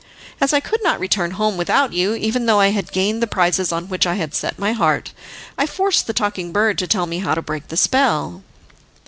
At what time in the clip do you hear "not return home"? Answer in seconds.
0.81-1.57